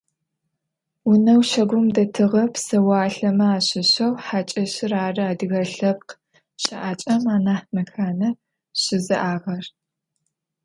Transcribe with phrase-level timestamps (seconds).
[1.09, 6.13] Унэу щагум дэтыгъэ псэуалъэмэ ащыщэу хьакӏэщыр ары адыгэ лъэпкъ
[6.63, 8.29] щыӏакӏэм анахь мэхьанэ
[8.81, 9.65] щызиӏагъэр.